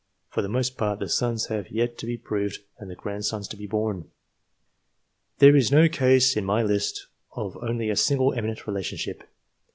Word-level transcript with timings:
For 0.31 0.41
the 0.41 0.49
most 0.49 0.77
part 0.79 0.97
the 0.97 1.07
sons 1.07 1.45
have 1.49 1.69
yet 1.69 1.95
to 1.99 2.07
be 2.07 2.17
proved 2.17 2.63
and 2.79 2.89
the 2.89 2.95
grandsons 2.95 3.47
to 3.49 3.55
be 3.55 3.67
born. 3.67 4.09
There 5.37 5.55
is 5.55 5.71
no 5.71 5.87
case 5.87 6.35
in 6.35 6.43
my 6.43 6.63
list 6.63 7.05
of 7.33 7.55
only 7.61 7.91
a 7.91 7.95
single 7.95 8.33
eminent 8.33 8.65
relationship. 8.65 9.23